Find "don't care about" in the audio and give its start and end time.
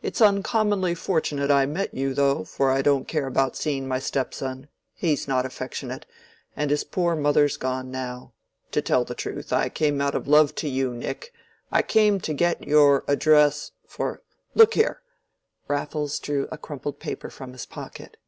2.82-3.56